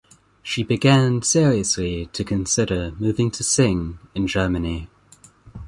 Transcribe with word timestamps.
She 0.41 0.63
began 0.63 1.21
seriously 1.21 2.07
to 2.07 2.23
consider 2.23 2.91
moving 2.97 3.29
to 3.29 3.43
sing 3.43 3.99
in 4.15 4.25
Germany. 4.25 4.89